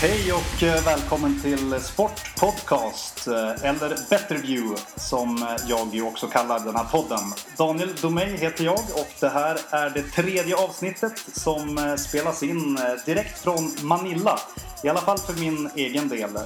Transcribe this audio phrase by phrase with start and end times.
[0.00, 6.60] Hej och eh, välkommen till Sportpodcast, eh, eller Better View som jag ju också kallar
[6.60, 7.18] den här podden.
[7.56, 12.78] Daniel Domeij heter jag och det här är det tredje avsnittet som eh, spelas in
[13.06, 14.38] direkt från Manila.
[14.82, 16.36] I alla fall för min egen del.
[16.36, 16.42] Eh,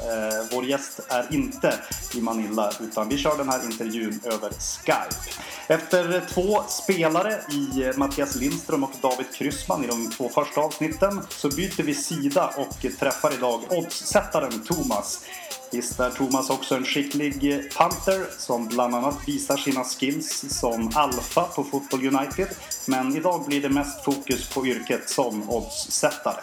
[0.52, 1.74] vår gäst är inte
[2.14, 5.42] i Manila utan vi kör den här intervjun över Skype.
[5.66, 11.48] Efter två spelare i Mattias Lindström och David Kryssman i de två första avsnitten så
[11.48, 15.24] byter vi sida och träffar idag oddssättaren Thomas.
[15.72, 21.44] Visst är Thomas också en skicklig panter, som bland annat visar sina skills som alfa
[21.44, 22.48] på Football United.
[22.86, 26.40] Men idag blir det mest fokus på yrket som oddssättare.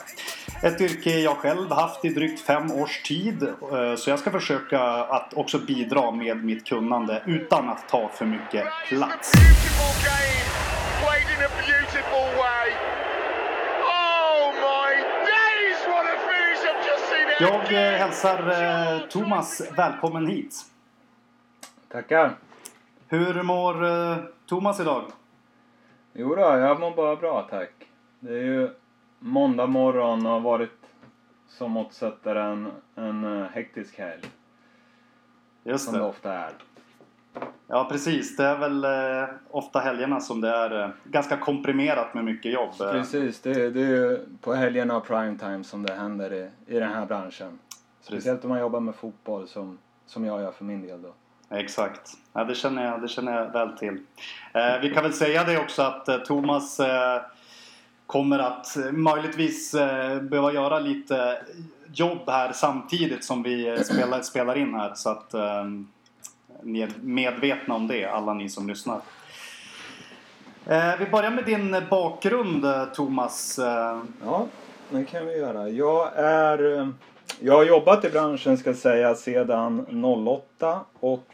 [0.63, 3.43] Ett yrke jag själv haft i drygt fem års tid.
[3.43, 8.25] Eh, så jag ska försöka att också bidra med mitt kunnande utan att ta för
[8.25, 9.33] mycket plats.
[17.39, 20.55] Jag eh, hälsar eh, Thomas välkommen hit.
[21.91, 22.37] Tackar.
[23.07, 23.75] Hur mår
[24.47, 25.03] Thomas idag?
[26.13, 27.71] Jo då, jag mår bara bra tack.
[28.19, 28.69] Det är ju
[29.19, 30.79] måndag morgon har varit
[31.47, 34.23] som åtsättare en, en hektisk helg.
[35.63, 35.99] Just som det.
[35.99, 36.51] det ofta är.
[37.67, 42.25] Ja precis, det är väl eh, ofta helgerna som det är eh, ganska komprimerat med
[42.25, 42.71] mycket jobb.
[42.77, 46.93] Precis, det, det är ju på helgerna och primetime som det händer i, i den
[46.93, 47.59] här branschen.
[48.01, 51.13] Speciellt om man jobbar med fotboll som, som jag gör för min del då.
[51.57, 53.97] Exakt, ja, det, känner jag, det känner jag väl till.
[54.53, 57.21] Eh, vi kan väl säga det också att eh, Thomas eh,
[58.09, 61.41] kommer att eh, möjligtvis eh, behöva göra lite
[61.93, 64.93] jobb här samtidigt som vi eh, spelar, spelar in här.
[64.95, 65.87] Så att ehm,
[66.63, 69.01] ni är medvetna om det, alla ni som lyssnar.
[70.65, 73.59] Eh, vi börjar med din bakgrund, Thomas.
[74.25, 74.47] Ja,
[74.89, 75.69] det kan vi göra.
[75.69, 76.91] Jag är...
[77.39, 81.25] Jag har jobbat i branschen ska jag säga sedan 08 och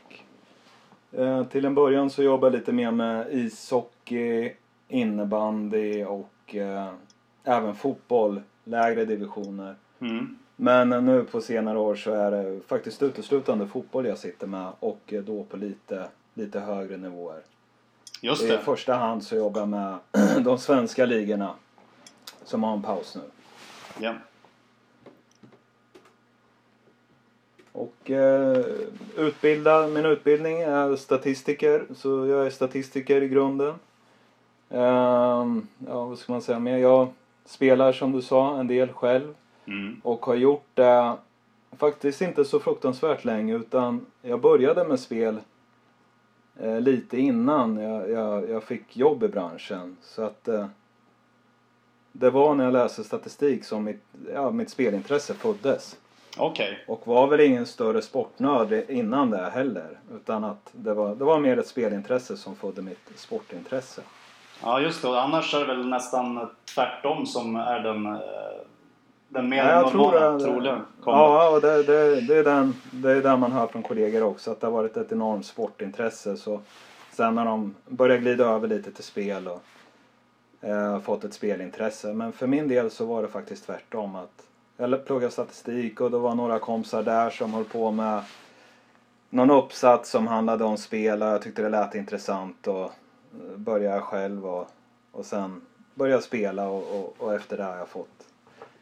[1.52, 4.54] till en början så jobbade jag lite mer med ishockey,
[4.88, 6.30] innebandy och
[7.44, 9.76] även fotboll, lägre divisioner.
[10.00, 10.38] Mm.
[10.56, 15.14] Men nu på senare år så är det faktiskt uteslutande fotboll jag sitter med och
[15.26, 17.42] då på lite, lite högre nivåer.
[18.22, 18.54] Just det.
[18.54, 19.98] I första hand så jobbar jag med
[20.44, 21.56] de svenska ligorna
[22.44, 23.22] som har en paus nu.
[24.00, 24.14] Ja.
[27.72, 28.66] Och eh,
[29.18, 33.74] utbilda, min utbildning är statistiker, så jag är statistiker i grunden.
[34.70, 35.46] Eh,
[35.88, 36.78] ja, vad ska man säga mer?
[36.78, 37.08] Jag
[37.46, 39.34] spelar som du sa en del själv.
[39.66, 40.02] Mm.
[40.04, 41.18] Och har gjort det
[41.78, 45.40] faktiskt inte så fruktansvärt länge utan jag började med spel
[46.60, 49.98] eh, lite innan jag, jag, jag, fick jobb i branschen.
[50.02, 50.68] Så att eh,
[52.12, 54.04] det var när jag läste statistik som mitt,
[54.34, 55.98] ja, mitt spelintresse föddes.
[56.38, 56.72] Okej.
[56.72, 56.96] Okay.
[56.96, 60.00] Och var väl ingen större sportnörd innan det heller.
[60.16, 64.02] Utan att det var, det var mer ett spelintresse som födde mitt sportintresse.
[64.62, 68.22] Ja just det, och annars är det väl nästan tvärtom som är den eh,
[69.36, 71.18] den mer ja, normala troligen kommer.
[71.18, 74.52] Ja, och det, det, det, är den, det är det man hör från kollegor också.
[74.52, 76.38] Att det har varit ett enormt sportintresse.
[76.38, 76.60] Så
[77.12, 79.62] sen när de börjar glida över lite till spel och
[80.68, 82.14] eh, fått ett spelintresse.
[82.14, 84.16] Men för min del så var det faktiskt tvärtom.
[84.16, 84.44] att
[84.78, 88.22] Jag pluggade statistik och det var några kompisar där som höll på med
[89.30, 92.92] någon uppsats som handlade om spel och jag tyckte det lät intressant och
[93.42, 94.68] eh, började själv och,
[95.12, 95.62] och sen
[95.94, 98.26] började jag spela och, och, och efter det har jag fått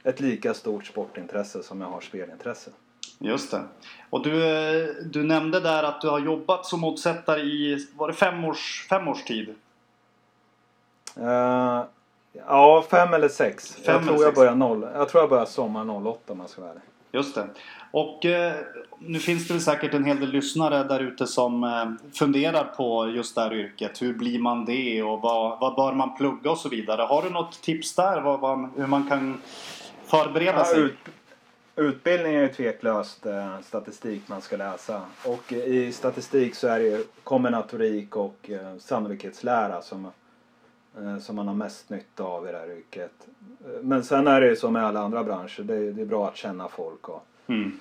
[0.03, 2.71] ett lika stort sportintresse som jag har spelintresse.
[3.19, 3.63] Just det.
[4.09, 8.45] Och du, du nämnde där att du har jobbat som oddsättare i, var det fem
[8.45, 9.55] års, fem års tid?
[11.19, 11.83] Uh,
[12.47, 13.75] ja, fem eller sex.
[13.75, 16.61] Fem jag, tror jag, började noll, jag tror jag började sommar 08 om man ska
[16.61, 16.83] vara ärlig.
[17.13, 17.47] Just det.
[17.91, 18.53] Och eh,
[18.99, 23.09] nu finns det väl säkert en hel del lyssnare där ute som eh, funderar på
[23.09, 24.01] just det här yrket.
[24.01, 27.01] Hur blir man det och vad, vad bör man plugga och så vidare.
[27.01, 28.21] Har du något tips där?
[28.21, 29.41] Vad, vad, hur man kan
[30.05, 30.79] förbereda ja, sig?
[30.79, 30.97] Ut,
[31.75, 35.01] utbildning är ju tveklöst eh, statistik man ska läsa.
[35.25, 40.11] Och i statistik så är det ju kombinatorik och eh, sannolikhetslära som,
[41.21, 43.27] som man har mest nytta av i det här yrket.
[43.81, 46.27] Men sen är det ju som med alla andra branscher, det är, det är bra
[46.27, 47.79] att känna folk och mm.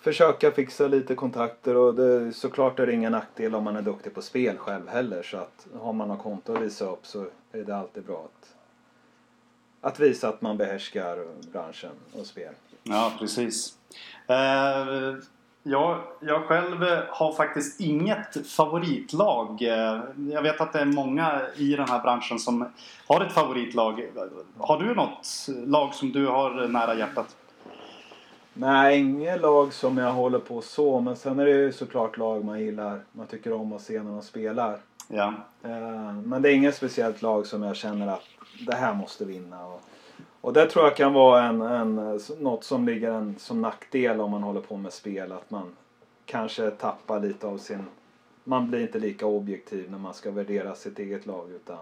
[0.00, 4.14] försöka fixa lite kontakter och det, såklart är det ingen nackdel om man är duktig
[4.14, 7.64] på spel själv heller så att har man något konto att visa upp så är
[7.64, 8.54] det alltid bra att
[9.80, 12.54] att visa att man behärskar branschen och spel.
[12.82, 13.76] Ja, precis.
[14.26, 15.14] Eh,
[15.62, 19.62] jag, jag själv har faktiskt inget favoritlag.
[19.62, 20.00] Eh,
[20.32, 22.68] jag vet att det är många i den här branschen som
[23.06, 24.06] har ett favoritlag.
[24.58, 25.26] Har du något
[25.66, 27.36] lag som du har nära hjärtat?
[28.52, 31.00] Nej, inget lag som jag håller på så.
[31.00, 33.00] Men sen är det ju såklart lag man gillar.
[33.12, 34.78] Man tycker om att se när de spelar.
[35.08, 35.34] Ja.
[35.62, 38.24] Eh, Men det är inget speciellt lag som jag känner att
[38.66, 39.66] det här måste vinna.
[39.66, 39.82] Och,
[40.40, 44.30] och det tror jag kan vara en, en, något som ligger en som nackdel om
[44.30, 45.32] man håller på med spel.
[45.32, 45.72] Att man
[46.26, 47.84] kanske tappar lite av sin...
[48.44, 51.50] Man blir inte lika objektiv när man ska värdera sitt eget lag.
[51.50, 51.78] utan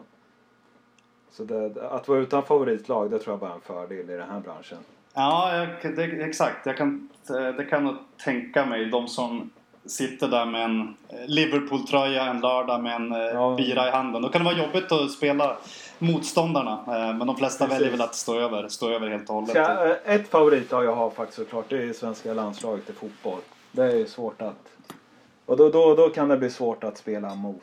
[1.30, 4.30] Så det, att vara utan favoritlag det tror jag bara är en fördel i den
[4.30, 4.78] här branschen.
[5.14, 6.66] Ja, jag, det, exakt.
[6.66, 7.08] Jag kan,
[7.56, 7.94] det kan nog
[8.24, 8.84] tänka mig.
[8.84, 9.50] De som
[9.84, 13.30] sitter där med en Liverpool-tröja en lördag med en Ja.
[13.32, 13.54] ja.
[13.56, 14.22] bira i handen.
[14.22, 15.56] Då kan det vara jobbigt att spela
[15.98, 16.72] motståndarna.
[16.86, 17.80] Eh, Men de flesta Precis.
[17.80, 19.54] väljer väl att stå över, stå över helt och hållet.
[19.54, 23.40] Jag, eh, ett favoritlag jag har faktiskt såklart det är svenska landslaget i fotboll.
[23.72, 24.68] Det är ju svårt att...
[25.46, 27.62] Och då, då, då kan det bli svårt att spela mot.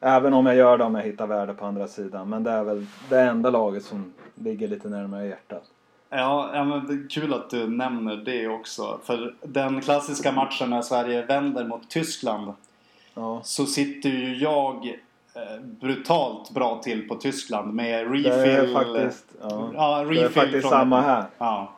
[0.00, 2.28] Även om jag gör det om jag hittar värde på andra sidan.
[2.28, 5.62] Men det är väl det enda laget som ligger lite närmare hjärtat.
[6.10, 9.00] Ja, ja men kul att du nämner det också.
[9.04, 12.52] För den klassiska matchen när Sverige vänder mot Tyskland
[13.14, 14.98] Ja, så sitter ju jag
[15.80, 18.74] brutalt bra till på Tyskland med det är refill.
[18.74, 21.24] faktiskt, ja, ja, det är refill faktiskt från- samma här.
[21.38, 21.72] Ja.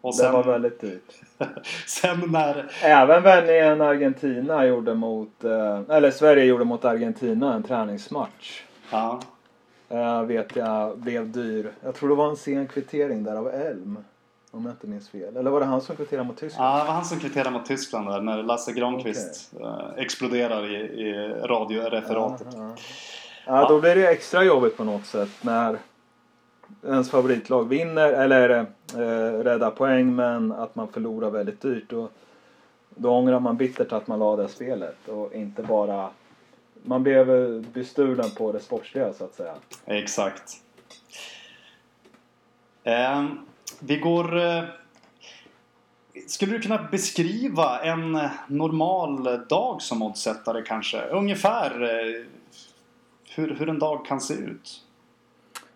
[0.00, 1.12] Och Det sen, var väldigt dyrt.
[1.86, 2.70] sen när...
[2.82, 8.62] Även vändningen Argentina gjorde mot, eh, eller Sverige gjorde mot Argentina en träningsmatch.
[8.90, 9.20] Ja,
[9.88, 11.70] Eh, vet jag blev dyr.
[11.84, 13.98] Jag tror det var en sen kvittering där av Elm.
[14.56, 15.36] Om jag inte minns fel.
[15.36, 16.68] Eller var det han som kvitterade mot Tyskland?
[16.68, 20.76] ja, det var han som kvitterade mot Tyskland där när Lasse Granqvist eh, exploderar i,
[20.76, 22.46] i radioreferatet.
[22.52, 22.74] Ja,
[23.46, 23.60] ja.
[23.60, 25.78] ja, då blir det extra jobbigt på något sätt när
[26.84, 28.50] ens favoritlag vinner eller
[28.94, 31.92] eh, räddar poäng men att man förlorar väldigt dyrt.
[31.92, 32.12] Och
[32.88, 36.10] då ångrar man bittert att man la det spelet och inte bara...
[36.82, 37.26] Man blev
[37.72, 39.54] bestulen på det sportsliga så att säga.
[39.86, 40.52] Exakt.
[42.84, 43.24] Eh,
[43.80, 44.38] vi går...
[44.38, 44.64] Eh,
[46.26, 51.00] skulle du kunna beskriva en normal dag som oddsättare kanske?
[51.00, 52.24] Ungefär eh,
[53.34, 54.82] hur, hur en dag kan se ut?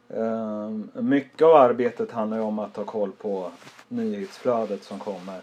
[0.08, 0.70] Eh,
[1.02, 3.50] mycket av arbetet handlar ju om att ha koll på
[3.88, 5.40] nyhetsflödet som kommer.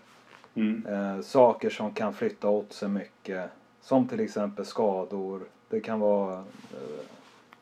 [0.55, 0.85] Mm.
[0.85, 3.49] Eh, saker som kan flytta åt sig mycket.
[3.81, 5.41] Som till exempel skador.
[5.69, 6.44] Det kan vara...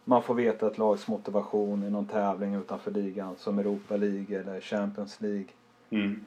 [0.08, 3.36] Man får veta ett lags motivation i någon tävling utanför ligan.
[3.38, 5.48] Som Europa League eller Champions League.
[5.90, 6.26] Mm.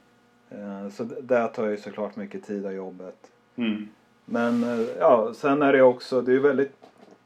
[0.49, 3.31] Eh, så där tar ju såklart mycket tid av jobbet.
[3.55, 3.87] Mm.
[4.25, 6.21] Men eh, ja, sen är det också...
[6.21, 6.75] Det är ju väldigt...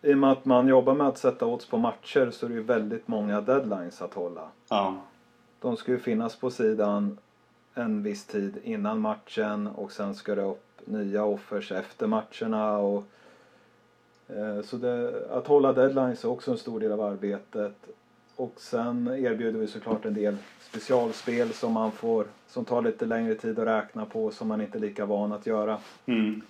[0.02, 2.56] I och med att man jobbar med att sätta odds på matcher så är det
[2.56, 4.48] ju väldigt många deadlines att hålla.
[4.70, 4.96] Ja.
[5.60, 7.18] De ska ju finnas på sidan
[7.74, 12.78] en viss tid innan matchen och sen ska det upp nya offers efter matcherna.
[12.78, 13.04] Och,
[14.64, 17.76] så det, att hålla deadlines är också en stor del av arbetet.
[18.36, 23.36] Och sen erbjuder vi såklart en del specialspel som man får som tar lite längre
[23.36, 25.78] tid att räkna på som man inte är lika van att göra.
[26.06, 26.42] Mm.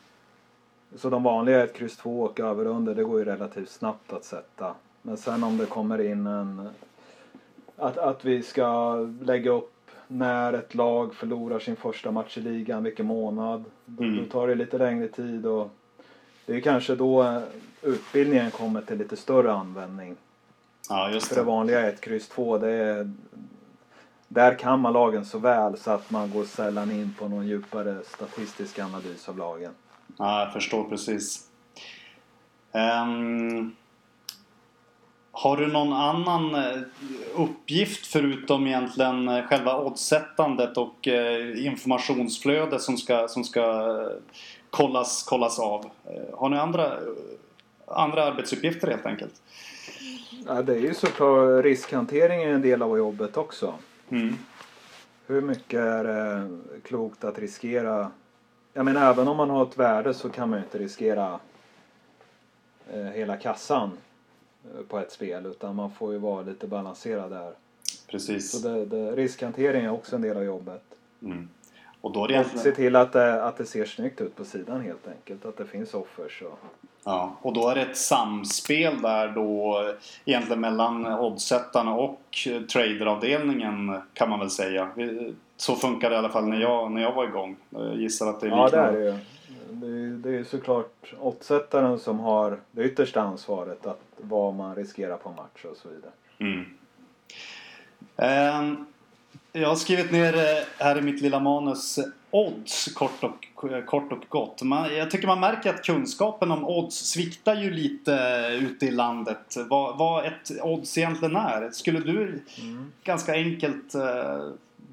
[0.96, 4.14] Så de vanliga är ett kryss 2 och över under det går ju relativt snabbt
[4.14, 4.76] att sätta.
[5.02, 6.70] Men sen om det kommer in en...
[7.76, 9.74] Att, att vi ska lägga upp
[10.08, 13.64] när ett lag förlorar sin första match i ligan, vilken månad.
[13.86, 14.18] Då, Mm.
[14.18, 15.70] då tar det lite längre tid och
[16.46, 17.42] det är kanske då eh,
[17.84, 20.16] utbildningen kommer till lite större användning.
[20.90, 21.46] ja, just För det det.
[21.46, 23.12] vanliga är ett kryss 2, det är...
[24.28, 28.02] Där kan man lagen så väl så att man går sällan in på någon djupare
[28.06, 29.72] statistisk analys av lagen.
[30.18, 31.48] Ja, jag förstår precis.
[32.72, 33.76] Ehm,
[35.32, 36.82] har du någon annan eh,
[37.36, 43.96] uppgift förutom egentligen eh, själva oddsättandet och eh, informationsflödet som ska, som ska
[44.70, 45.90] kollas, kollas av?
[46.34, 46.94] Har ni andra,
[47.88, 49.42] andra arbetsuppgifter helt enkelt?
[50.48, 53.74] Ja, det är ju såklart riskhantering är en del av jobbet också.
[54.10, 54.36] Mm.
[55.28, 56.50] Hur mycket är det
[56.84, 58.12] klokt att riskera?
[58.74, 61.40] Jag menar även om man har ett värde så kan man ju inte riskera
[62.94, 63.92] eh, hela kassan
[64.64, 67.54] eh, på ett spel utan man får ju vara lite balanserad där.
[68.08, 68.52] Precis.
[68.52, 70.84] Så det, det, riskhantering är också en del av jobbet.
[71.22, 71.50] Mm.
[72.04, 72.64] Och då är det egentligen...
[72.64, 75.46] se till att det, att det ser snyggt ut på sidan helt enkelt.
[75.46, 76.60] Att det finns offers och
[77.04, 79.80] Ja, och då är det ett samspel där då
[80.26, 82.22] egentligen mellan oddsättarna och
[82.74, 84.90] traderavdelningen kan man väl säga.
[85.58, 87.56] Så funkar det i alla fall när jag, när jag var igång.
[87.70, 89.00] Jag gissar att det är Ja, det är liknande.
[89.00, 89.18] det ju.
[89.70, 94.76] Det är, det är ju såklart oddsättaren som har det yttersta ansvaret att vad man
[94.76, 96.12] riskerar på match och så vidare.
[96.38, 96.66] Mm.
[98.18, 98.86] Ehm,
[99.54, 103.84] jag har skrivit ner eh, här i mitt lilla manus eh, odds kort och, eh,
[103.84, 104.62] kort och gott.
[104.62, 108.12] Man, jag tycker man märker att kunskapen om odds sviktar ju lite
[108.62, 109.58] ute i landet.
[109.70, 111.72] Vad, vad ett odds egentligen är.
[111.72, 112.42] Skulle du
[113.04, 113.94] ganska enkelt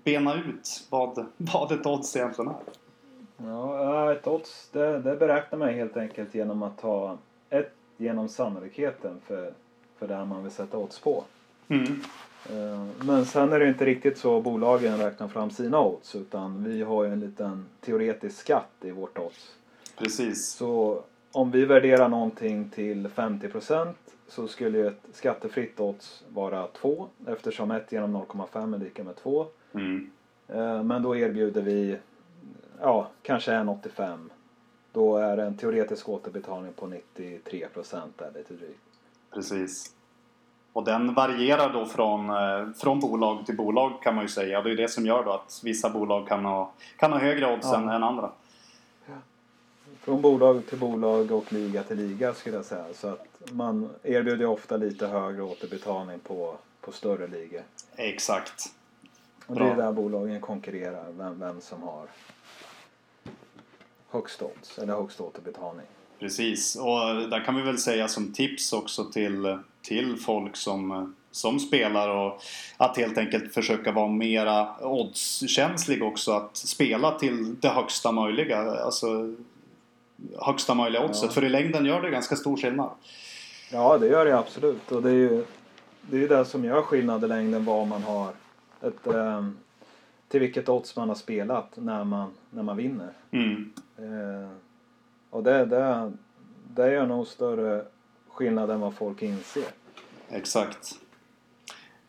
[0.05, 2.57] bena ut vad, vad ett odds egentligen är?
[3.47, 7.19] Ja, ett odds det, det beräknar man helt enkelt genom att ta
[7.50, 9.52] ett genom sannolikheten för,
[9.99, 11.25] för det man vill sätta odds på.
[11.69, 12.02] Mm.
[12.49, 16.82] Eh, Men sen är det inte riktigt så bolagen räknar fram sina odds utan vi
[16.82, 19.54] har ju en liten teoretisk skatt i vårt odds.
[19.99, 20.49] Precis.
[20.49, 23.92] Så om vi värderar någonting till 50%
[24.28, 29.16] så skulle ju ett skattefritt odds vara 2 eftersom 1 genom 0,5 är lika med
[29.16, 29.47] 2.
[29.75, 30.11] Mm.
[30.49, 31.97] Eh, Men då erbjuder vi
[32.80, 34.18] ja, kanske 1,85.
[34.92, 38.80] Då är det en teoretisk återbetalning på 93% där lite drygt.
[39.30, 39.94] Precis.
[40.73, 44.62] Och den varierar då från, eh, från bolag till bolag kan man ju säga.
[44.62, 47.67] Det är det som gör då att vissa bolag kan ha, kan ha högre odds
[47.73, 47.77] Ja.
[47.77, 48.31] än, än andra.
[50.00, 52.85] Från bolag till bolag och liga till liga skulle jag säga.
[52.95, 57.62] Så att man erbjuder ofta lite högre återbetalning på, på större ligor.
[57.97, 58.65] Exakt.
[59.47, 62.07] Och det är där bolagen konkurrerar, vem, vem som har
[64.11, 65.87] högst odds eller högst återbetalning.
[66.19, 66.77] Precis.
[66.77, 72.08] Och där kan vi väl säga som tips också till, till folk som, som spelar
[72.08, 72.42] och
[72.76, 76.32] att helt enkelt försöka vara mera oddskänslig också.
[76.32, 78.58] Att spela till det högsta möjliga.
[78.58, 79.34] Alltså
[80.38, 81.25] högsta möjliga oddset.
[81.25, 81.30] Ja.
[81.30, 82.90] För i längden gör det ganska stor skillnad.
[83.72, 84.92] Ja, det gör det absolut.
[84.92, 85.44] Och det är ju
[86.02, 88.32] det, är ju det som gör skillnad i längden vad man har
[88.82, 89.56] ett, ehm,
[90.28, 93.12] till vilket odds man har spelat när man, när man vinner.
[93.30, 93.72] Mm.
[93.96, 94.50] Eh,
[95.30, 96.12] och det, det,
[96.75, 97.84] det gör nog större
[98.40, 99.64] skillnad än vad folk inser.
[100.30, 100.99] Exakt.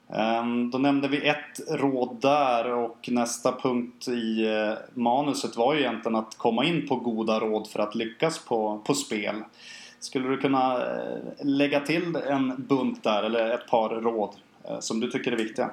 [0.10, 5.80] Ehm, Då nämnde vi ett råd där och nästa punkt i eh, manuset var ju
[5.80, 9.36] egentligen att komma in på goda råd för att lyckas på, på spel.
[10.00, 15.00] Skulle du kunna eh, lägga till en bunt där eller ett par råd eh, som
[15.00, 15.70] du tycker är viktiga?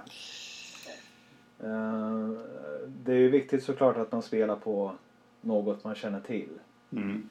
[1.63, 2.29] Eh,
[2.87, 4.93] det är ju viktigt såklart att man spelar på
[5.41, 6.49] något man känner till.
[6.93, 7.29] Mm.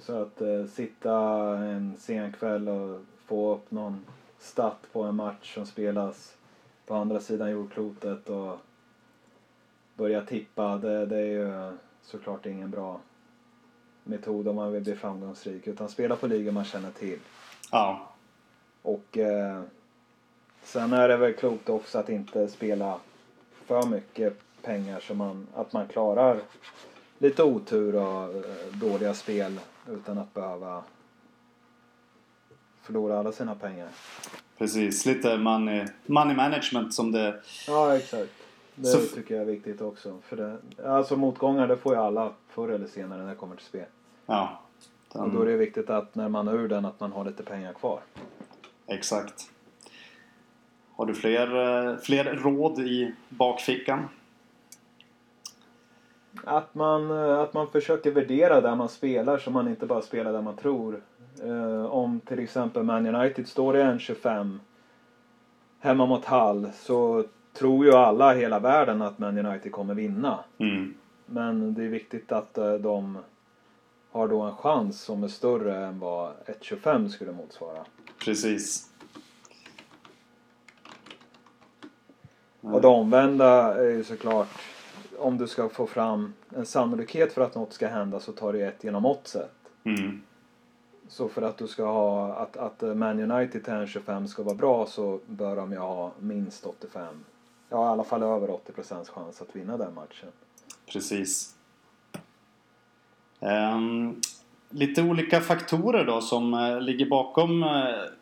[0.00, 1.14] Så att eh, sitta
[1.58, 4.04] en sen kväll och få upp någon
[4.38, 6.36] stat på en match som spelas
[6.86, 8.58] på andra sidan jordklotet och
[9.94, 13.00] börja tippa, det, det är ju såklart ingen bra
[14.04, 15.66] metod om man vill bli framgångsrik.
[15.66, 17.18] Utan spela på ligor man känner till.
[17.72, 18.08] Ja,
[18.82, 19.62] Och eh,
[20.62, 23.00] sen är det väl klokt också att inte spela
[23.66, 26.40] för mycket pengar så man, att man klarar
[27.18, 30.84] lite otur och eh, dåliga spel utan att behöva
[32.82, 33.88] förlora alla sina pengar.
[34.58, 35.06] precis.
[35.06, 37.40] Lite money, money management som det...
[37.66, 38.32] Ja, exakt.
[38.74, 40.18] Det Så- tycker jag är viktigt också.
[40.22, 43.64] För det, alltså motgångar det får ju alla förr eller senare när det kommer till
[43.66, 43.86] spel.
[44.26, 44.60] Ja.
[45.12, 47.42] Och då är det viktigt att när man är ur den att man har lite
[47.42, 48.00] pengar kvar.
[48.86, 49.50] Exakt.
[50.92, 51.56] Har du fler,
[51.90, 54.08] eh, fler råd i bakfickan?
[56.48, 60.32] Att man, eh, att man försöker värdera där man spelar så man inte bara spelar
[60.32, 61.02] där man tror.
[61.42, 64.58] Eh, om till exempel Man United står i 1.25
[65.78, 70.38] hemma mot Hull så tror ju alla i hela världen att Man United kommer vinna.
[70.58, 70.94] Mm.
[71.26, 73.18] Men det är viktigt att eh, de
[74.10, 77.84] har då en chans som är större än vad 1.25 skulle motsvara.
[78.24, 78.90] Precis.
[82.60, 84.77] Och det omvända är ju såklart
[85.18, 88.66] om du ska få fram en sannolikhet för att något ska hända så tar du
[88.66, 89.54] ett genom oddset.
[89.84, 90.22] Mm.
[91.08, 94.54] Så för att du ska ha att, att Man United till en 25 ska vara
[94.54, 97.14] bra så bör de ju ha minst 85.
[97.68, 100.28] Ja, i alla fall över 80% chans att vinna den matchen.
[100.86, 101.54] Precis.
[103.40, 104.20] Ehm,
[104.70, 107.68] lite olika faktorer då som eh, ligger bakom eh,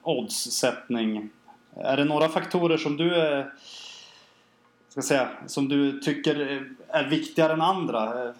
[0.02, 1.30] oddssättning.
[1.76, 3.44] Är det några faktorer som du eh,
[4.96, 8.24] ska säga, som du tycker är viktigare än andra?
[8.24, 8.34] Eh,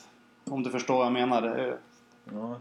[0.44, 1.58] om du förstår vad jag menar.
[1.58, 1.74] Eh,
[2.32, 2.56] Ja.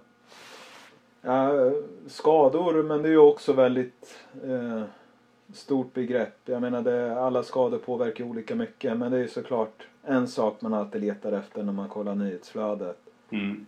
[1.22, 1.72] Ja,
[2.08, 4.84] skador, men det är ju också väldigt eh,
[5.54, 6.40] stort begrepp.
[6.46, 8.98] Jag menar, det, alla skador påverkar olika mycket.
[8.98, 13.00] Men det är ju såklart en sak man alltid letar efter när man kollar nyhetsflödet.
[13.30, 13.66] Mm.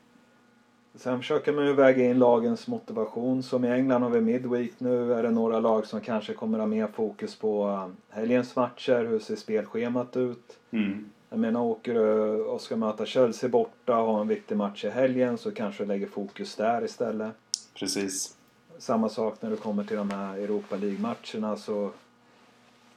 [0.98, 3.44] Sen försöker man ju väga in lagens motivation.
[3.44, 5.14] Som i England har vi Midweek nu.
[5.14, 9.06] Är det några lag som kanske kommer ha mer fokus på eh, helgens matcher.
[9.06, 10.58] Hur ser spelschemat ut?
[10.72, 11.10] Mm.
[11.30, 14.90] Jag menar åker du och ska möta Chelsea borta och har en viktig match i
[14.90, 17.34] helgen så kanske du lägger fokus där istället.
[17.80, 18.36] Precis.
[18.78, 21.92] Samma sak när du kommer till de här Europa League-matcherna så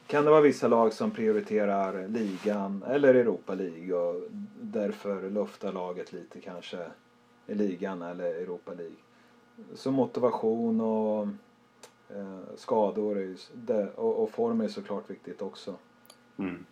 [0.07, 4.23] kan det vara vissa lag som prioriterar ligan eller Europa League och
[4.61, 6.79] därför luftar laget lite kanske
[7.51, 8.97] i ligan eller Europa League.
[9.75, 11.23] Så motivation och
[12.17, 15.75] eh, skador är ju, det, och, och form är såklart viktigt också.
[16.39, 16.65] Mm.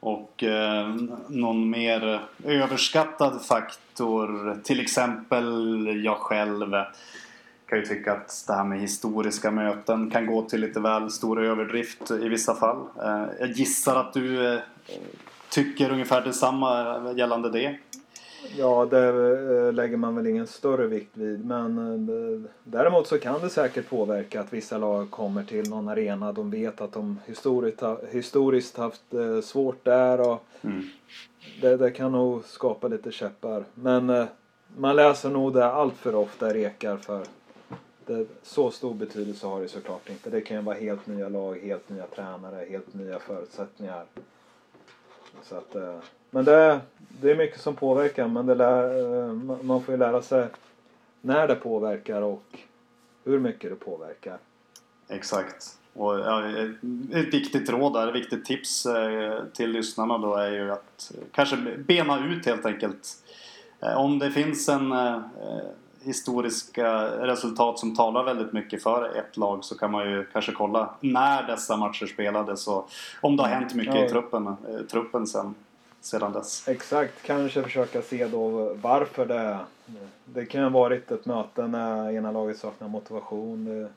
[0.00, 0.96] Och eh,
[1.28, 6.74] någon mer överskattad faktor, till exempel jag själv
[7.66, 11.44] kan ju tycka att det här med historiska möten kan gå till lite väl stor
[11.44, 12.78] överdrift i vissa fall.
[13.02, 14.60] Eh, jag gissar att du eh,
[15.50, 17.78] tycker ungefär detsamma gällande det.
[18.56, 21.44] Ja, det eh, lägger man väl ingen större vikt vid.
[21.44, 21.78] Men
[22.08, 26.32] eh, däremot så kan det säkert påverka att vissa lag kommer till någon arena.
[26.32, 30.20] De vet att de historiskt, historiskt haft eh, svårt där.
[30.20, 30.88] Och mm.
[31.60, 33.64] det, det, kan nog skapa lite käppar.
[33.74, 34.26] Men
[34.76, 37.24] man läser nog det allt för ofta rekar för
[38.06, 40.30] det, så stor betydelse har det såklart inte.
[40.30, 44.04] Det kan ju vara helt nya lag, helt nya tränare, helt nya förutsättningar.
[45.42, 45.98] Så att, eh,
[46.30, 46.80] men det,
[47.20, 50.46] det är mycket som påverkar men det lär, eh, man får ju lära sig
[51.20, 52.44] när det påverkar och
[53.24, 54.38] hur mycket det påverkar.
[55.08, 55.78] Exakt.
[55.94, 56.70] Och, ja, eh,
[57.20, 58.86] ett viktigt råd där, ett viktigt tips
[59.52, 63.08] till lyssnarna då är ju att kanske bena ut helt enkelt.
[63.96, 64.94] Om det finns en
[66.08, 70.94] historiska resultat som talar väldigt mycket för ett lag så kan man ju kanske kolla
[71.00, 74.04] när dessa matcher spelades och om det har hänt mycket ja.
[74.04, 74.56] i truppen,
[74.90, 75.54] truppen sen
[76.00, 76.68] sedan dess.
[76.68, 79.58] Exakt, kanske försöka se då varför det
[80.24, 83.64] Det kan ha varit ett möte när ena laget saknar motivation.
[83.64, 83.88] Det,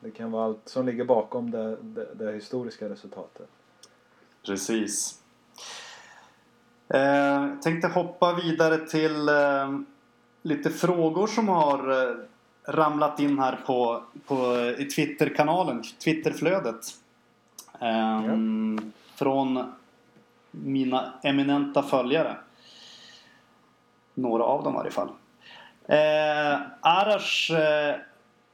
[0.00, 3.48] det kan vara allt som ligger bakom det, det, det historiska resultatet.
[4.46, 5.18] Precis.
[6.88, 9.78] Eh, tänkte hoppa vidare till eh,
[10.46, 12.16] lite frågor som har eh,
[12.66, 16.84] ramlat in här på, på, i Twitterkanalen, Twitterflödet.
[17.80, 18.36] Eh, ja.
[19.14, 19.72] Från
[20.50, 22.36] mina eminenta följare.
[24.14, 25.08] Några av dem i varje fall.
[25.88, 27.96] Eh, Arash eh,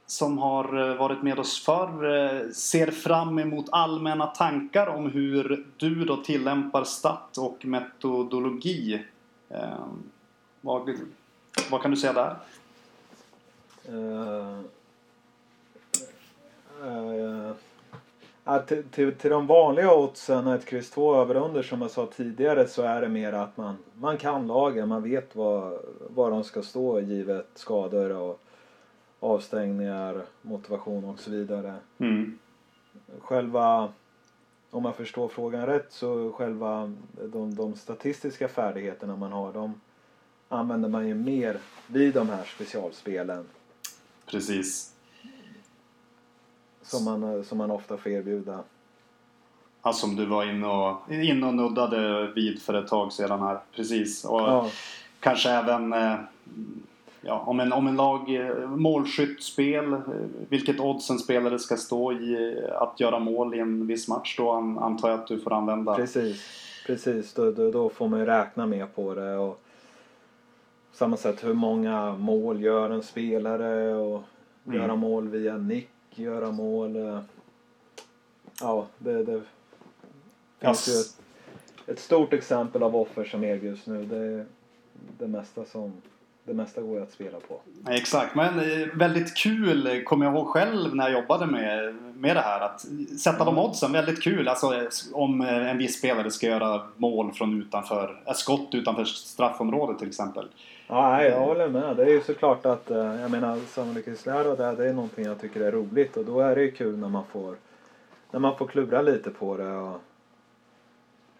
[0.05, 5.65] som har eh, varit med oss förr eh, ser fram emot allmänna tankar om hur
[5.77, 9.05] du då tillämpar stat och metodologi.
[9.49, 9.85] Eh,
[10.61, 10.89] vad,
[11.71, 12.35] vad kan du säga där?
[13.89, 14.59] Uh,
[16.83, 17.51] uh,
[18.45, 22.05] Ja, till, till, till de vanliga oddsen, ett kryss 2 över under som jag sa
[22.05, 26.43] tidigare så är det mer att man, man kan lagen, man vet vad, vad de
[26.43, 28.39] ska stå givet skador och
[29.19, 31.75] avstängningar, motivation och så vidare.
[31.97, 32.37] Mm.
[33.19, 33.93] Själva,
[34.71, 39.81] om man förstår frågan rätt, så själva de, de statistiska färdigheterna man har, de
[40.49, 43.45] använder man ju mer vid de här specialspelen.
[44.25, 44.93] Precis.
[46.81, 48.59] Som man, som man ofta får erbjuda.
[49.83, 53.59] Ja, som du var inne och, in och nuddade vid för ett tag sedan här.
[53.75, 54.25] Precis.
[54.25, 54.69] Och ja.
[55.19, 56.15] kanske även eh,
[57.21, 59.93] ja, om, en, om en lag eh, målskyttspel.
[59.93, 59.99] Eh,
[60.49, 64.37] vilket odds en spelare ska stå i att göra mål i en viss match.
[64.37, 64.51] Då
[64.81, 65.95] antar jag att du får använda.
[65.95, 66.41] Precis.
[66.85, 67.33] Precis.
[67.33, 69.37] Då, då, då får man ju räkna med på det.
[69.37, 69.61] Och
[70.93, 74.23] samma sätt hur många mål gör en spelare och
[74.65, 74.79] mm.
[74.79, 76.95] göra mål via nick göra mål.
[76.95, 77.19] Eh,
[78.61, 79.41] ja, det, det
[80.59, 81.19] finns ju ett,
[81.87, 84.05] ett, stort exempel av offer som erbjuds nu.
[84.05, 84.45] Det,
[85.17, 85.93] det mesta som
[86.45, 87.61] det mesta går ju att spela på.
[87.89, 92.41] Exakt, men eh, väldigt kul kommer jag ihåg själv när jag jobbade med, med det
[92.41, 92.61] här.
[92.61, 92.81] Att
[93.19, 93.55] sätta mm.
[93.55, 94.47] de oddsen, väldigt kul.
[94.47, 100.47] Alltså om en viss spelare ska göra mål från utanför, skott utanför straffområdet till exempel.
[100.87, 101.97] Ja, jag håller med.
[101.97, 105.41] Det är ju såklart att, eh, jag menar sannolikhetslära och det, det är någonting jag
[105.41, 107.55] tycker är roligt och då är det ju kul när man får,
[108.31, 109.71] när man får klubbra lite på det.
[109.71, 110.01] Och,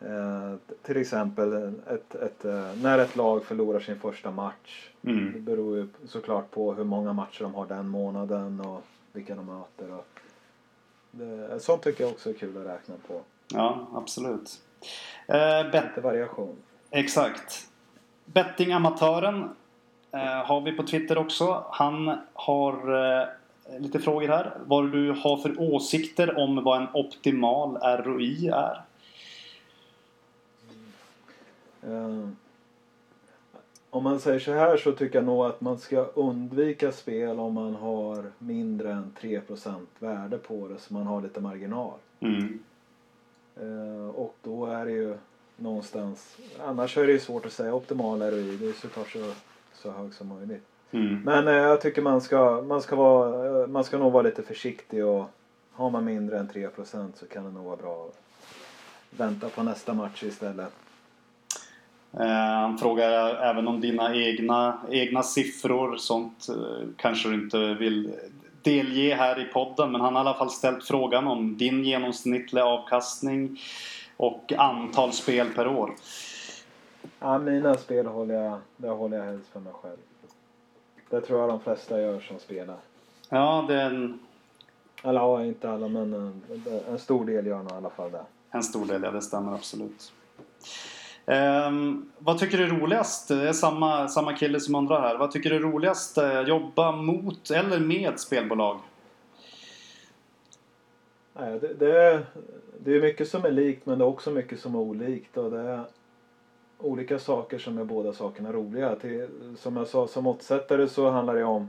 [0.03, 4.89] eh, till exempel ett, ett, eh, när ett lag förlorar sin första match.
[5.03, 5.31] Mm.
[5.33, 9.45] Det beror ju såklart på hur många matcher de har den månaden och vilka de
[9.45, 9.93] möter.
[9.93, 10.19] Och
[11.11, 13.21] det, sånt tycker jag också är kul att räkna på.
[13.53, 14.61] Ja, absolut.
[15.27, 16.55] Eh, Lite variation.
[16.91, 17.67] Exakt.
[18.25, 19.49] Bettingamatören
[20.11, 21.65] eh, har vi på Twitter också.
[21.71, 22.73] Han har
[23.21, 23.27] eh,
[23.79, 24.57] lite frågor här.
[24.65, 28.81] Vad du har för åsikter om vad en optimal ROI är?
[31.87, 32.29] Uh,
[33.89, 37.53] om man säger så här så tycker jag nog att man ska undvika spel om
[37.53, 41.97] man har mindre än 3% värde på det så man har lite marginal.
[42.19, 42.59] Mm.
[43.61, 45.17] Uh, och då är det ju
[45.55, 46.37] någonstans.
[46.59, 48.57] Annars är det ju svårt att säga optimal ROI.
[48.57, 49.33] Det är såklart så,
[49.73, 50.63] så hög som möjligt.
[50.93, 51.21] Mm.
[51.25, 54.43] Men eh, jag tycker man ska, man, ska vara, eh, man ska nog vara lite
[54.43, 55.29] försiktig och
[55.71, 58.19] har man mindre än 3% så kan det nog vara bra att
[59.19, 60.73] vänta på nästa match istället.
[62.19, 62.27] Eh,
[62.61, 65.97] han frågar även om dina egna, egna siffror.
[65.97, 68.11] Sånt eh, kanske du inte vill
[68.61, 69.91] delge här i podden.
[69.91, 73.59] Men han har i alla fall ställt frågan om din genomsnittliga avkastning
[74.17, 75.95] Och antal spel per år.
[77.19, 79.97] Ja, mina spel håller jag, det håller jag helst för mig själv.
[81.09, 82.75] Det tror jag de flesta gör som spelar.
[83.29, 84.19] Ja, det är en,
[85.03, 86.41] Eller ja, inte alla men en,
[86.89, 88.25] en stor del gör nog i alla fall det.
[88.51, 90.13] en stor del, ja det stämmer absolut.
[91.25, 93.27] Ehm, vad tycker du är roligast?
[93.27, 95.17] Det är samma, samma kille som undrar här.
[95.17, 96.17] Vad tycker du är roligast?
[96.17, 98.79] eh, Jobba mot eller med spelbolag?
[101.33, 102.25] Nej, det, det, är,
[102.79, 105.37] det är mycket som är likt men det är också mycket som är olikt.
[105.37, 105.83] Och det är
[106.79, 108.95] olika saker som är båda sakerna roliga.
[108.95, 111.67] Till, som jag sa, som måttsättare så handlar det om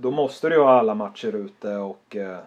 [0.00, 2.38] då måste du ha alla matcher ute och eh,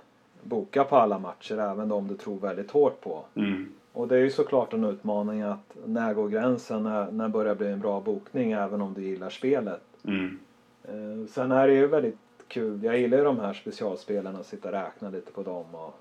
[0.42, 3.26] boka på alla matcher även de du tror väldigt hårt på.
[3.36, 3.72] Mm.
[3.94, 7.68] Och det är ju såklart en utmaning att när går gränsen, när, när börjar bli
[7.68, 9.82] en bra bokning även om du gillar spelet.
[10.04, 10.40] Mm.
[10.84, 14.68] Eh, sen är det ju väldigt kul, jag gillar ju de här specialspelen och sitta
[14.68, 15.76] och räkna lite på dem.
[15.76, 15.94] Och,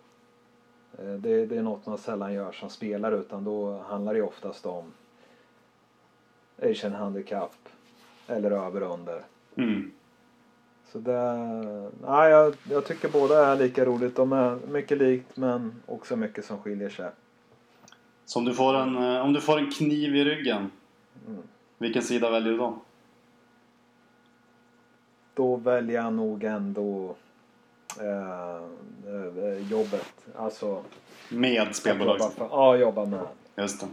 [0.99, 4.25] eh, det, det är något man sällan gör som spelare utan då handlar det ju
[4.25, 4.93] oftast om
[6.63, 7.55] Asian Handicap
[8.27, 9.23] eller över och under.
[9.57, 9.91] Mm.
[10.93, 11.37] Så det,
[12.07, 14.17] nej, jag, jag tycker båda är lika roligt.
[14.17, 17.11] De är mycket likt men också mycket som skiljer sig.
[18.29, 20.71] Så om du, får en, eh, om du får en kniv i ryggen,
[21.27, 21.43] Mm.
[21.79, 22.79] vilken sida väljer du då?
[25.35, 27.17] Då väljer jag nog ändå
[28.01, 28.57] eh,
[29.13, 30.27] eh, jobbet.
[30.37, 30.83] Alltså
[31.29, 32.33] Med jobba spelbolag?
[32.33, 33.27] för, ja, jobba med.
[33.57, 33.85] Just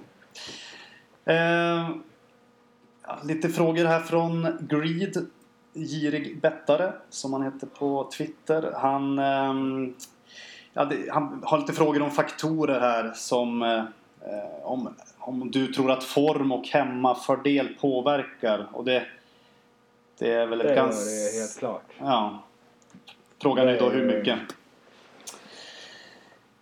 [1.25, 1.33] det.
[1.33, 1.89] Eh,
[3.23, 5.25] lite frågor här från Greed.
[5.73, 8.71] Girig bettare som han heter på Twitter.
[8.75, 9.95] Han, ehm,
[10.73, 13.83] ja, det, han har lite frågor om faktorer här som eh,
[14.63, 18.67] om, om du tror att form och hemmafördel påverkar.
[18.71, 19.03] Och det,
[20.17, 21.05] det är väl Det ett ganska...
[21.05, 21.85] det helt klart.
[21.99, 22.43] Ja.
[23.41, 24.39] Frågan är då hur mycket?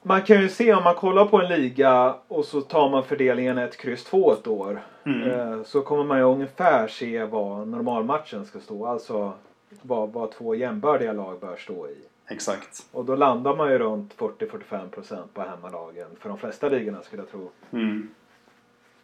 [0.01, 3.57] Man kan ju se om man kollar på en liga och så tar man fördelningen
[3.57, 4.81] 1, kryss 2 ett år.
[5.05, 5.31] Mm.
[5.31, 8.85] Eh, så kommer man ju ungefär se vad normalmatchen ska stå.
[8.85, 9.33] Alltså
[9.81, 11.97] vad, vad två jämbördiga lag bör stå i.
[12.27, 12.85] Exakt.
[12.91, 17.29] Och då landar man ju runt 40-45% på hemmalagen för de flesta ligorna skulle jag
[17.29, 17.49] tro.
[17.71, 18.09] Mm.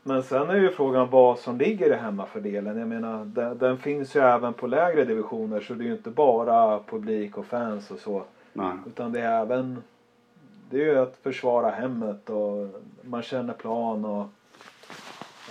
[0.03, 2.77] Men sen är ju frågan vad som ligger i hemmafördelen.
[2.77, 6.09] Jag menar den, den finns ju även på lägre divisioner så det är ju inte
[6.09, 8.23] bara publik och fans och så.
[8.53, 8.71] Nej.
[8.87, 9.83] Utan det är även
[10.69, 14.21] det är ju att försvara hemmet och man känner plan och,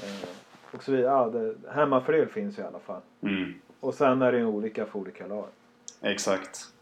[0.03, 0.29] eh,
[0.71, 1.13] och så vidare.
[1.13, 3.01] Ja, det, hemmafördel finns ju i alla fall.
[3.23, 3.55] Mm.
[3.81, 5.47] Och sen är det ju olika för olika lag.
[6.03, 6.73] Exakt.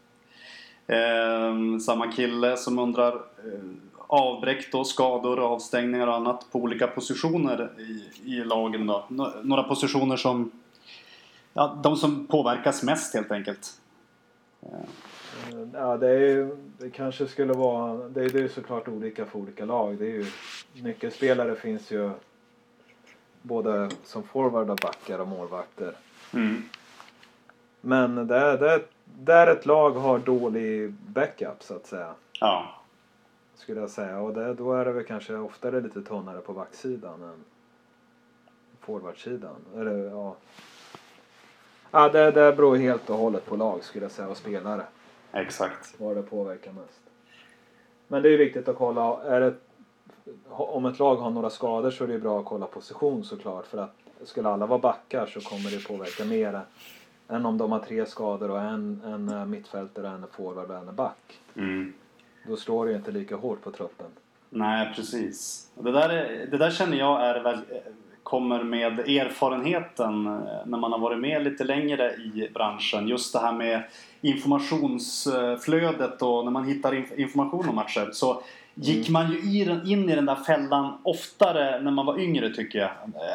[0.87, 3.59] Ehm, samma kille som undrar eh,
[4.07, 9.05] avbräck då, skador, avstängningar och annat på olika positioner i, i lagen då.
[9.07, 10.51] Nå- Några positioner som
[11.53, 13.73] Ja, de som påverkas mest helt enkelt.
[14.61, 14.69] Eh,
[15.73, 18.09] Ja, det, är, ju- det kanske skulle vara...
[18.09, 19.97] Det, är- det ju såklart olika för olika lag.
[19.97, 20.25] Det är ju,
[20.73, 22.09] nyckelspelare finns ju
[23.41, 25.93] både som forward och backar och målvakter.
[26.33, 26.63] Mm.
[27.81, 28.81] Men där, där,
[29.15, 32.13] där ett lag har dålig backup så att säga.
[32.39, 32.67] Ja,
[33.55, 34.19] Skulle jag säga.
[34.19, 37.43] Och det, då är det väl kanske oftare lite tunnare på backsidan än
[38.79, 39.55] forwardsidan.
[39.75, 40.35] Eller ja.
[41.91, 44.85] Ja, det, det beror helt och hållet på lag skulle jag säga och spelare.
[45.33, 45.95] exakt.
[45.99, 47.01] Vad det påverkar mest.
[48.07, 49.23] Men det är ju viktigt att kolla.
[49.23, 49.53] Är det,
[50.49, 53.67] om ett lag har några skador så är det ju bra att kolla position såklart.
[53.67, 56.61] För att skulle alla vara backar så kommer det påverka mer
[57.29, 60.95] än om de har tre skador och en, en är mittfältare, en forward och en
[60.95, 61.39] back.
[61.55, 61.93] Mm.
[62.47, 64.07] Då slår det ju inte lika hårt på truppen.
[64.49, 65.67] Nej, precis.
[65.75, 67.59] Det där, är, det där känner jag är väl,
[68.23, 73.07] kommer med erfarenheten eh, när man har varit med lite längre i branschen.
[73.07, 73.83] Just det här med
[74.21, 78.09] informationsflödet och när man hittar inf- information om matcher.
[78.11, 78.41] Så
[78.79, 82.91] gick man ju in i den där fällan oftare när man var yngre tycker jag.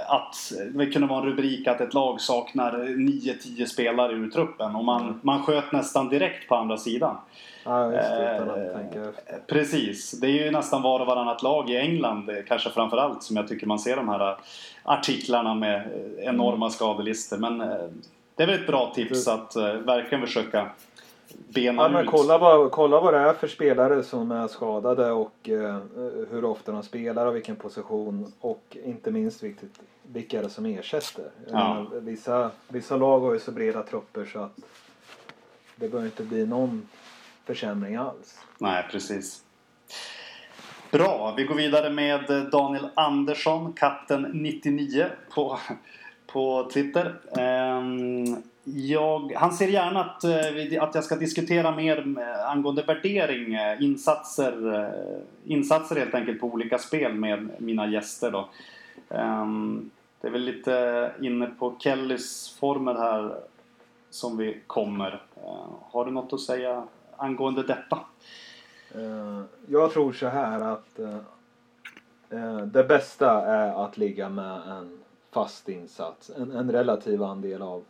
[0.07, 4.85] Att det kunde vara en rubrik att ett lag saknar 9-10 spelare ur truppen och
[4.85, 7.17] man, man sköt nästan direkt på andra sidan.
[7.65, 8.37] Ja, just det.
[8.37, 9.47] Eh, att.
[9.47, 10.11] Precis.
[10.11, 13.37] Det är ju nästan var och varannat lag i England eh, kanske framför allt som
[13.37, 14.37] jag tycker man ser de här eh,
[14.83, 17.37] artiklarna med eh, enorma skadelistor.
[17.37, 17.59] Men
[18.37, 20.71] det är väl ett bra tips att verkligen försöka
[21.49, 22.11] bena Ja, ut.
[22.11, 25.79] kolla, vad, kolla vad det är för spelare som är skadade och eh,
[26.31, 28.33] hur ofta de spelar och vilken position.
[28.41, 31.31] Och inte minst viktigt, vilka är det som ersätter?
[31.51, 31.53] Ja.
[31.75, 34.57] menar, vissa, vissa lag har ju så breda trupper så att
[35.77, 36.89] det bör inte bli någon
[37.45, 38.39] försämring alls.
[38.59, 39.43] Nej, precis.
[40.91, 45.59] Bra, vi går vidare med Daniel Andersson, katten 99 på,
[46.27, 47.21] på Twitter.
[47.39, 53.83] Ehm, jag, han ser gärna att, eh, att jag ska diskutera mer angående värdering, eh,
[53.83, 58.31] insatser, eh, insatser helt enkelt på olika spel med mina gäster.
[58.31, 58.49] Då.
[59.09, 63.35] Ehm, det är väl lite inne på Kellys former här
[64.11, 65.23] som vi kommer.
[65.37, 66.85] Ehm, har du något att säga
[67.17, 67.99] angående detta?
[69.67, 71.01] Jag tror så här att
[72.73, 74.99] det bästa är att ligga med en
[75.31, 76.31] fast insats.
[76.37, 77.85] En, en relativ andel av.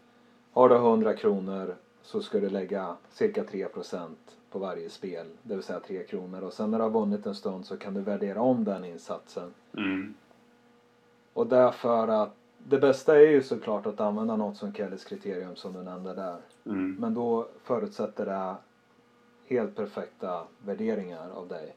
[0.53, 4.09] Har du 100 kronor så ska du lägga cirka 3%
[4.51, 5.27] på varje spel.
[5.43, 6.43] Det vill säga 3 kronor.
[6.43, 9.55] Och sen när du har vunnit en stund så kan du värdera om den insatsen.
[9.77, 10.15] Mm.
[11.33, 15.73] Och därför att det bästa är ju såklart att använda något som Kellys kriterium som
[15.73, 16.37] du nämnde där.
[16.67, 16.97] Mm.
[17.01, 18.55] Men då förutsätter det
[19.47, 21.77] helt perfekta värderingar av dig.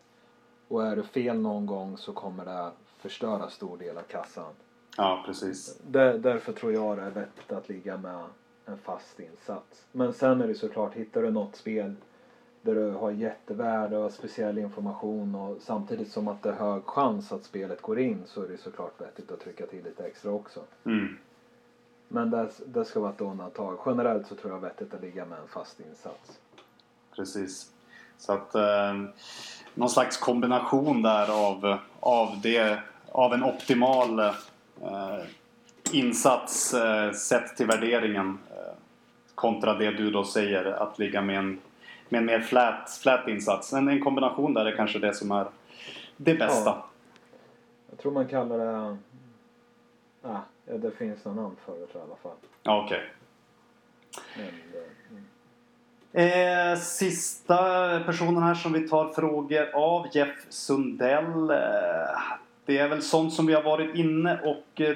[0.67, 4.53] Och är det fel någon gång så kommer det förstöra stor del av kassan.
[4.97, 5.79] Ja, precis.
[5.87, 8.23] Där, därför tror jag det är vettigt att ligga med
[8.65, 9.85] en fast insats.
[9.91, 11.95] Men sen är det såklart, hittar du något spel
[12.61, 17.31] där du har jättevärde och speciell information och samtidigt som att det är hög chans
[17.31, 20.59] att spelet går in så är det såklart vettigt att trycka till lite extra också.
[20.85, 21.17] Mm.
[22.07, 23.77] Men det, det ska vara ett undantag.
[23.85, 26.39] Generellt så tror jag vettigt att ligga med en fast insats.
[27.15, 27.71] Precis.
[28.17, 28.93] Så att eh,
[29.73, 32.79] någon slags kombination där av, av, det,
[33.11, 35.23] av en optimal eh,
[35.91, 38.73] insats eh, sett till värderingen eh,
[39.35, 41.59] kontra det du då säger att ligga med en,
[42.09, 43.73] med en mer flat, flat insats.
[43.73, 45.47] En, en kombination där är kanske det som är
[46.17, 46.69] det bästa.
[46.69, 46.85] Ja.
[47.89, 48.97] Jag tror man kallar det...
[50.21, 52.37] Ah, ja, det finns någon namn för det tror jag i alla fall.
[52.63, 53.01] Ja, Okej.
[54.35, 55.25] Men det, mm.
[56.73, 57.57] Eh, sista
[57.99, 61.49] personen här som vi tar frågor av, Jeff Sundell.
[61.49, 62.19] Eh,
[62.65, 64.95] det är väl sånt som vi har varit inne och eh,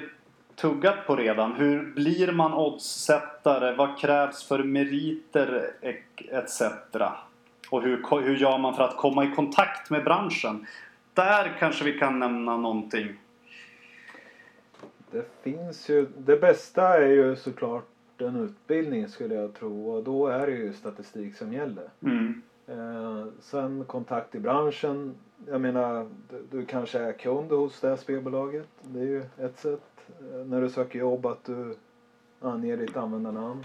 [0.60, 1.52] tuggat på redan.
[1.52, 3.74] Hur blir man oddssättare?
[3.74, 5.70] Vad krävs för meriter
[6.30, 6.62] etc.
[7.70, 10.66] Och hur, hur gör man för att komma i kontakt med branschen?
[11.14, 13.08] Där kanske vi kan nämna någonting.
[15.10, 16.06] det finns ju...
[16.18, 17.84] Det bästa är ju såklart
[18.18, 21.88] en utbildning skulle jag tro och då är det ju statistik som gäller.
[22.02, 22.42] Mm.
[22.66, 25.14] Eh, sen kontakt i branschen.
[25.48, 28.68] Jag menar, du, du kanske är kund hos det här spelbolaget.
[28.82, 29.80] Det är ju ett sätt.
[30.20, 31.76] Eh, när du söker jobb att du
[32.40, 33.64] anger ditt användarnamn.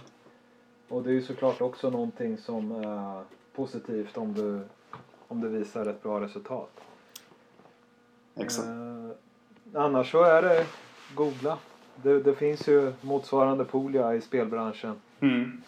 [0.89, 3.23] Och det är ju såklart också någonting som är
[3.55, 4.61] positivt om du,
[5.27, 6.69] om du visar ett bra resultat.
[8.35, 8.67] Exakt.
[8.67, 9.09] Eh,
[9.81, 10.65] annars så är det
[11.15, 11.57] googla.
[12.03, 15.61] Det, det finns ju motsvarande Poolia i spelbranschen Mm.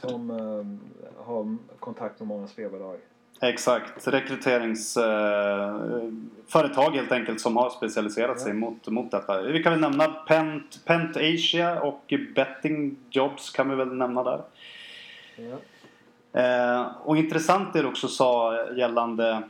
[0.00, 2.98] som eh, har kontakt med många spelbolag.
[3.40, 4.08] Exakt.
[4.08, 9.42] Rekryteringsföretag eh, helt enkelt som har specialiserat sig mot, mot detta.
[9.42, 14.40] Vi kan väl nämna Pent, Pent Asia och Betting Jobs kan vi väl nämna där.
[15.36, 15.56] Ja.
[16.40, 19.42] Eh, och intressant är det också sa gällande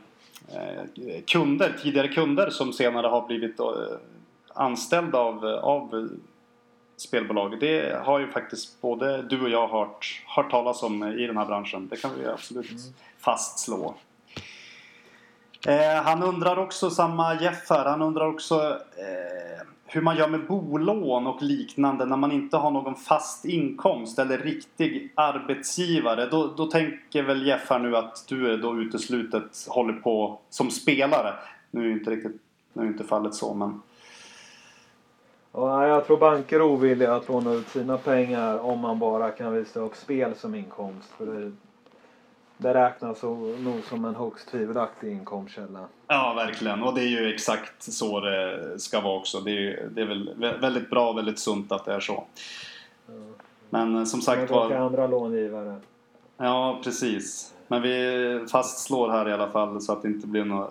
[0.55, 0.83] eh,
[1.25, 3.59] kunder, tidigare kunder som senare har blivit
[4.53, 6.09] anställda av, av
[7.01, 7.59] spelbolag.
[7.59, 11.45] Det har ju faktiskt både du och jag hört, hört talas om i den här
[11.45, 11.87] branschen.
[11.87, 12.81] Det kan vi absolut
[13.19, 13.95] fastslå.
[15.67, 20.47] Eh, han undrar också, samma Jeff här, han undrar också eh, hur man gör med
[20.47, 26.25] bolån och liknande när man inte har någon fast inkomst eller riktig arbetsgivare.
[26.25, 30.71] Då, då tänker väl Jeff här nu att du är då uteslutet håller på som
[30.71, 31.33] spelare.
[31.71, 32.41] Nu är ju inte riktigt,
[32.73, 33.81] nu är inte fallet så men
[35.53, 39.53] Ja, jag tror banker är ovilliga att låna ut sina pengar om man bara kan
[39.53, 41.09] visa upp spel som inkomst.
[41.17, 41.51] För det,
[42.57, 45.79] det räknas nog som en högst tvivelaktig inkomstkälla.
[46.07, 46.83] Ja, verkligen.
[46.83, 49.39] Och det är ju exakt så det ska vara också.
[49.39, 51.99] Det är, ju- det är väl vä- väldigt bra och väldigt sunt att det är
[51.99, 52.23] så.
[53.69, 54.71] Men eh, som sagt det var...
[54.71, 55.75] andra långivare.
[56.37, 57.53] Ja, precis.
[57.67, 60.67] Men vi fastslår här i alla fall så att det inte blir några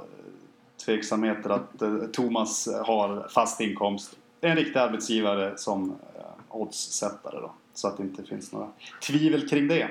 [0.86, 4.16] tveksamheter att eh, Thomas har fast inkomst.
[4.40, 6.22] En riktig arbetsgivare som eh,
[6.56, 7.52] oddssättare då.
[7.74, 8.68] Så att det inte finns några
[9.06, 9.88] tvivel kring det.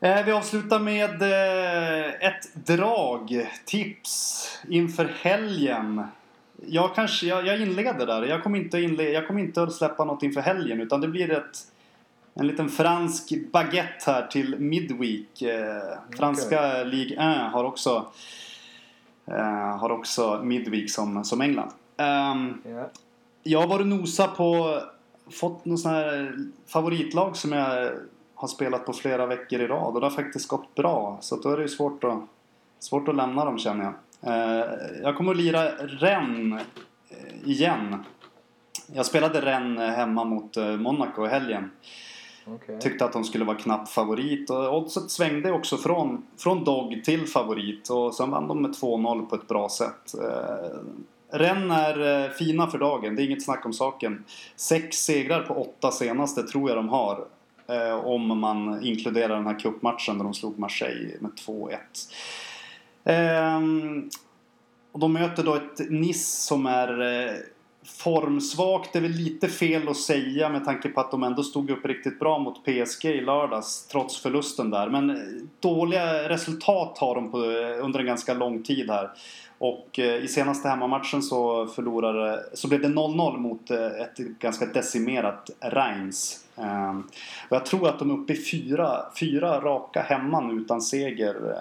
[0.00, 6.02] Eh, vi avslutar med eh, ett dragtips inför helgen.
[6.66, 8.22] Jag, kanske, jag, jag inleder där.
[8.22, 11.30] Jag kommer, inte inle- jag kommer inte att släppa något inför helgen utan det blir
[11.30, 11.58] ett,
[12.34, 15.42] en liten fransk baguette här till Midweek.
[16.16, 17.16] Franska Ligue
[17.46, 18.06] 1 har också,
[19.80, 21.70] har också Midweek som, som England.
[21.96, 22.88] Ehm, Ja.
[23.42, 24.80] Jag har varit nosa på
[25.30, 27.92] fått någon sån här favoritlag som jag
[28.34, 31.18] har spelat på flera veckor i rad och det har faktiskt gått bra.
[31.20, 32.18] Så då är det ju svårt att,
[32.78, 33.94] svårt att lämna dem känner jag.
[34.32, 34.66] Eh,
[35.02, 36.62] jag kommer att lira Rennes
[37.08, 38.04] eh, igen.
[38.86, 41.70] Jag spelade Rennes hemma mot eh, Monaco i helgen.
[42.46, 42.78] Okay.
[42.78, 47.26] Tyckte att de skulle vara knapp favorit och oddset svängde också från, från dog till
[47.26, 50.14] favorit och sen vann de med 2-0 på ett bra sätt.
[51.32, 54.24] Eh, Rennes är fina för dagen, det är inget snack om saken.
[54.56, 57.24] Sex segrar på åtta senaste tror jag de har.
[57.68, 61.78] Eh, om man inkluderar den här cupmatchen där de slog Marseille med 2-1.
[63.04, 64.10] Ehm,
[64.92, 67.34] och de möter då ett Nice som är eh,
[67.84, 68.96] formsvagt.
[68.96, 72.18] Är väl lite fel att säga med tanke på att de ändå stod upp riktigt
[72.18, 74.88] bra mot PSG i lördags trots förlusten där.
[74.88, 75.16] Men eh,
[75.60, 79.10] dåliga resultat har de på, eh, under en ganska lång tid här.
[79.58, 85.50] Och eh, i senaste hemmamatchen så förlorade, så blev det 0-0 mot ett ganska decimerat
[85.60, 86.44] Reims.
[86.56, 86.98] Eh,
[87.48, 88.90] och jag tror att de är uppe i fyra,
[89.20, 91.56] fyra raka hemman utan seger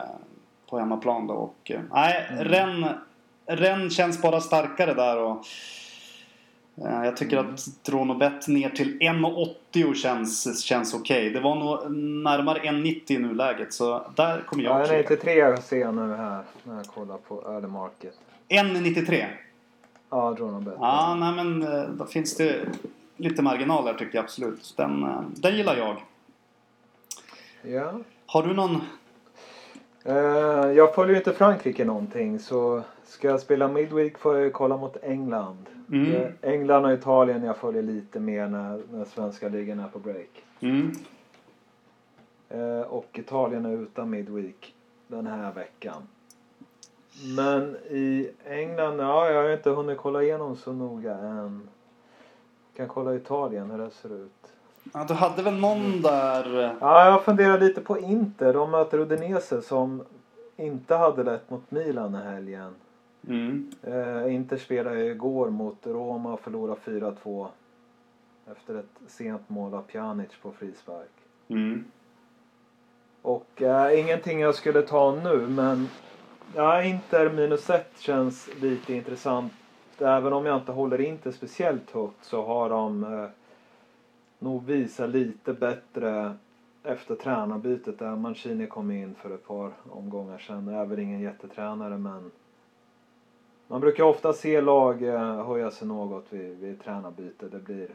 [0.69, 1.33] på hemmaplan då.
[1.33, 2.85] Och, nej, mm.
[3.45, 5.45] Ren känns bara starkare där och
[6.83, 7.53] jag tycker mm.
[7.53, 11.17] att Dronobet ner till 1,80 känns, känns okej.
[11.17, 11.33] Okay.
[11.33, 15.95] Det var nog närmare 1,90 i nuläget så där kommer jag ja, 1,93 ser jag
[15.95, 18.19] nu här när jag kollar på early market.
[18.49, 19.25] 1,93?
[20.09, 20.73] Ja, Dronobet.
[20.79, 22.65] Ja, nej men eh, då finns det
[23.17, 24.73] lite marginaler tycker jag absolut.
[24.77, 26.01] Den, eh, den gillar jag.
[27.61, 27.93] Ja.
[28.25, 28.81] Har du någon?
[30.75, 34.97] Jag följer ju inte Frankrike någonting så Ska jag spela Midweek får jag kolla mot
[35.03, 35.69] England.
[35.91, 36.31] Mm.
[36.41, 40.43] England och Italien jag följer lite mer när, när svenska ligan är på break.
[40.59, 40.91] Mm.
[42.49, 44.73] Eh, och Italien är utan Midweek
[45.07, 46.07] den här veckan.
[47.37, 51.69] Men i England, ja jag har inte hunnit kolla igenom så noga än.
[52.75, 54.53] Kan kolla Italien hur det ser ut.
[54.93, 56.75] Ja, du hade väl någon där?
[56.79, 58.53] Ja, jag funderar lite på Inter.
[58.53, 60.03] De möter Udinese som
[60.55, 62.75] inte hade lätt mot Milan i helgen.
[63.27, 63.71] Mm.
[63.83, 67.47] Eh, Inter spelade igår mot Roma och förlorade 4-2
[68.51, 71.11] efter ett sent mål av Pjanic på frispark.
[71.47, 71.85] Mm.
[73.21, 75.87] Och eh, ingenting jag skulle ta nu men
[76.55, 79.53] ja, Inter minus 1 känns lite intressant.
[79.97, 83.29] Även om jag inte håller Inter speciellt högt så har de eh,
[84.39, 86.33] nog visat lite bättre
[86.83, 90.67] efter tränarbytet där Mancini kom in för ett par omgångar sedan.
[90.67, 92.31] Jag är väl ingen jättetränare men
[93.71, 97.47] man brukar ofta se lag eh, höja sig något vid, vid tränarbyte.
[97.47, 97.87] Det blir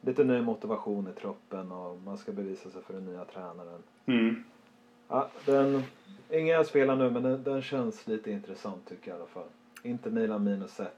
[0.00, 3.82] lite ny motivation i truppen och man ska bevisa sig för den nya tränaren.
[4.06, 4.44] Mm.
[5.08, 5.82] Ja, den,
[6.30, 9.48] ingen jag spelar nu men den, den, känns lite intressant tycker jag i alla fall.
[9.82, 10.88] Inte Milan minus 1,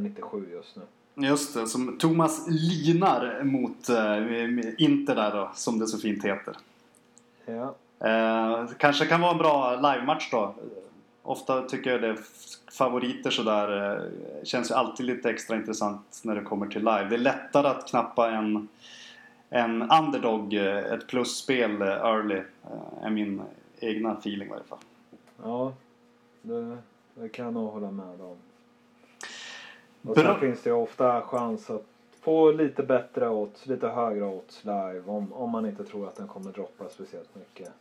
[0.00, 0.82] 97 just nu.
[1.26, 6.56] Just det, som Thomas linar mot äh, Inter där då, som det så fint heter.
[7.46, 7.74] Ja.
[8.08, 10.54] Eh, kanske kan vara en bra livematch då.
[11.30, 12.16] Ofta tycker jag det
[12.72, 17.06] favoriter sådär eh, känns ju alltid lite extra intressant när det kommer till live.
[17.08, 18.68] Det är lättare att knappa en,
[19.50, 22.42] en underdog, eh, ett plusspel eh, early,
[23.02, 23.42] är min
[23.80, 24.78] egna feeling i varje fall.
[25.42, 25.72] Ja,
[26.42, 26.78] det,
[27.14, 28.36] det kan jag nog hålla med om.
[30.02, 30.14] Och Bra.
[30.14, 31.86] sen finns det ju ofta chans att
[32.20, 36.28] få lite bättre odds, lite högre odds live om, om man inte tror att den
[36.28, 37.72] kommer droppa speciellt mycket.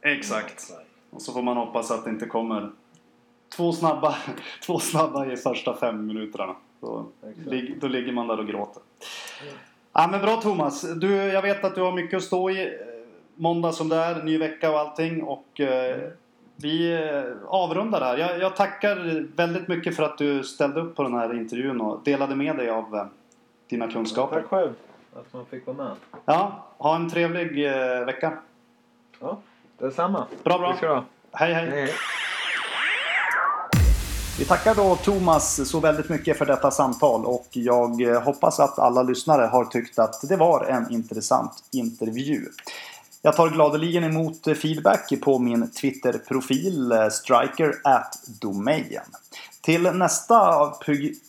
[0.00, 0.72] Exakt.
[1.10, 2.70] Och så får man hoppas att det inte kommer
[3.56, 4.14] två snabba,
[4.66, 6.54] två snabba i första fem minuterna.
[6.80, 7.06] Då,
[7.80, 8.82] då ligger man där och gråter.
[9.42, 9.54] Mm.
[9.92, 10.82] Ja, men bra Thomas.
[10.82, 12.62] Du, jag vet att du har mycket att stå i.
[12.62, 12.70] Eh,
[13.34, 15.22] måndag som det är, ny vecka och allting.
[15.22, 16.10] Och eh, mm.
[16.56, 18.18] vi eh, avrundar här.
[18.18, 22.00] Jag, jag, tackar väldigt mycket för att du ställde upp på den här intervjun och
[22.04, 23.06] delade med dig av eh,
[23.68, 24.40] dina kunskaper.
[24.40, 24.72] Tack själv
[25.16, 25.92] att man fick vara med.
[26.24, 28.38] Ja, ha en trevlig eh, vecka.
[29.20, 29.38] Ja,
[29.78, 30.26] detsamma.
[30.42, 31.04] Bra, bra.
[31.32, 31.70] Hej, hej.
[31.70, 31.92] hej, hej.
[34.38, 38.78] Vi tackar då Thomas så väldigt mycket för detta samtal och jag eh, hoppas att
[38.78, 42.46] alla lyssnare har tyckt att det var en intressant intervju.
[43.22, 49.00] Jag tar gladeligen emot feedback på min Twitter-profil eh, striker at domain.
[49.60, 50.72] Till nästa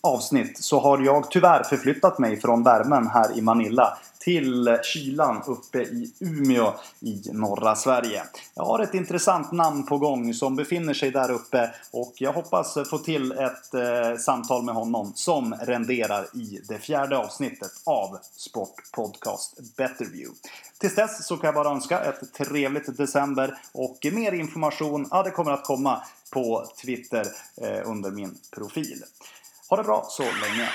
[0.02, 5.82] avsnitt så har jag tyvärr förflyttat mig från värmen här i Manila till kylan uppe
[5.82, 8.24] i Umeå i norra Sverige.
[8.56, 12.78] Jag har ett intressant namn på gång som befinner sig där uppe och jag hoppas
[12.90, 19.76] få till ett eh, samtal med honom som renderar i det fjärde avsnittet av Sportpodcast
[19.78, 20.36] Betterview.
[20.80, 25.32] Tills dess så kan jag bara önska ett trevligt december och mer information, ja det
[25.32, 26.02] kommer att komma
[26.32, 27.26] på Twitter
[27.62, 29.04] eh, under min profil.
[29.70, 30.70] Ha det bra så länge!